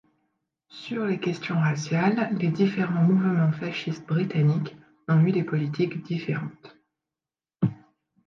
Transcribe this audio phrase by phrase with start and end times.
[0.71, 4.75] Sur les questions raciales, les différents mouvements fascistes britanniques
[5.07, 6.75] ont eu des politiques différentes.